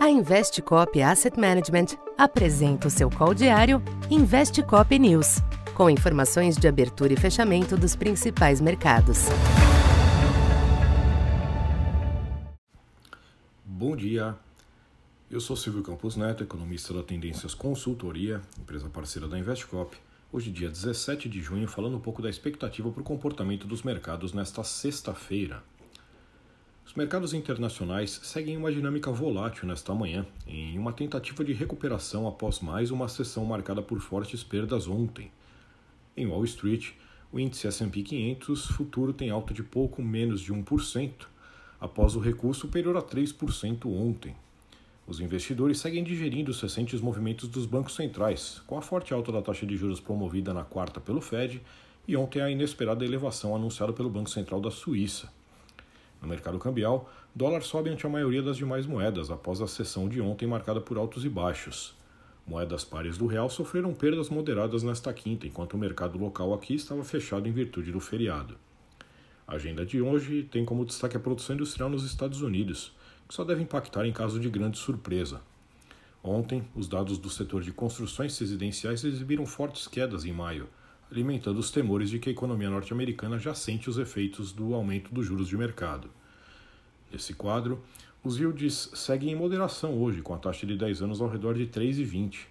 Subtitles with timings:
[0.00, 5.36] A Investcop Asset Management apresenta o seu call diário Investcop News,
[5.74, 9.26] com informações de abertura e fechamento dos principais mercados.
[13.64, 14.34] Bom dia.
[15.30, 19.96] Eu sou Silvio Campos Neto, economista da Tendências Consultoria, empresa parceira da Investcop.
[20.32, 24.32] Hoje, dia 17 de junho, falando um pouco da expectativa para o comportamento dos mercados
[24.32, 25.62] nesta sexta-feira.
[26.88, 32.60] Os mercados internacionais seguem uma dinâmica volátil nesta manhã, em uma tentativa de recuperação após
[32.60, 35.30] mais uma sessão marcada por fortes perdas ontem.
[36.16, 36.92] Em Wall Street,
[37.30, 41.26] o índice S&P 500 futuro tem alta de pouco menos de 1%,
[41.78, 44.34] após o recuo superior a 3% ontem.
[45.06, 49.42] Os investidores seguem digerindo os recentes movimentos dos bancos centrais, com a forte alta da
[49.42, 51.60] taxa de juros promovida na quarta pelo Fed
[52.08, 55.36] e ontem a inesperada elevação anunciada pelo Banco Central da Suíça.
[56.20, 60.20] No mercado cambial, dólar sobe ante a maioria das demais moedas após a sessão de
[60.20, 61.96] ontem marcada por altos e baixos.
[62.46, 67.04] Moedas pares do real sofreram perdas moderadas nesta quinta, enquanto o mercado local aqui estava
[67.04, 68.56] fechado em virtude do feriado.
[69.46, 72.94] A agenda de hoje tem como destaque a produção industrial nos Estados Unidos,
[73.28, 75.40] que só deve impactar em caso de grande surpresa.
[76.22, 80.68] Ontem, os dados do setor de construções residenciais exibiram fortes quedas em maio,
[81.10, 85.26] alimentando os temores de que a economia norte-americana já sente os efeitos do aumento dos
[85.26, 86.10] juros de mercado.
[87.10, 87.82] Nesse quadro,
[88.22, 91.66] os yields seguem em moderação hoje, com a taxa de 10 anos ao redor de
[91.66, 92.46] 3,20.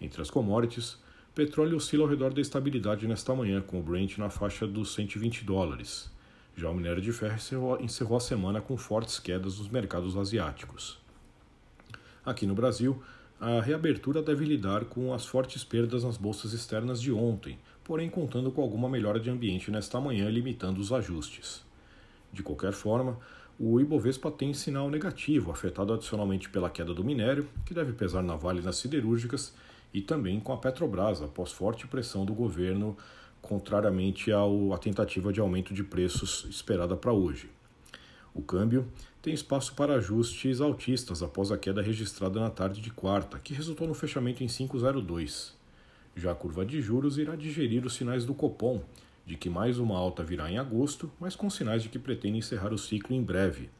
[0.00, 0.98] Entre as commodities,
[1.34, 5.44] petróleo oscila ao redor da estabilidade nesta manhã, com o Brent na faixa dos 120
[5.44, 6.10] dólares.
[6.56, 7.36] Já o minério de ferro
[7.80, 10.98] encerrou, a semana com fortes quedas nos mercados asiáticos.
[12.24, 13.02] Aqui no Brasil,
[13.38, 18.50] a reabertura deve lidar com as fortes perdas nas bolsas externas de ontem, porém contando
[18.50, 21.62] com alguma melhora de ambiente nesta manhã, limitando os ajustes.
[22.32, 23.18] De qualquer forma,
[23.60, 28.36] o Ibovespa tem sinal negativo, afetado adicionalmente pela queda do minério, que deve pesar na
[28.36, 29.54] Vale nas siderúrgicas,
[29.92, 32.96] e também com a Petrobras, após forte pressão do governo,
[33.40, 37.50] contrariamente à tentativa de aumento de preços esperada para hoje.
[38.36, 38.86] O câmbio
[39.22, 43.88] tem espaço para ajustes altistas após a queda registrada na tarde de quarta, que resultou
[43.88, 45.52] no fechamento em 5,02.
[46.14, 48.82] Já a curva de juros irá digerir os sinais do Copom,
[49.24, 52.74] de que mais uma alta virá em agosto, mas com sinais de que pretende encerrar
[52.74, 53.70] o ciclo em breve.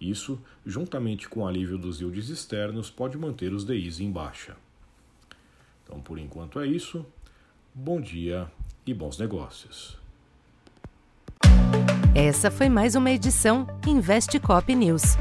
[0.00, 4.56] Isso, juntamente com o alívio dos yields externos, pode manter os DIs em baixa.
[5.82, 7.04] Então, por enquanto é isso.
[7.74, 8.48] Bom dia
[8.86, 10.05] e bons negócios.
[12.18, 15.18] Essa foi mais uma edição Investe Cop News.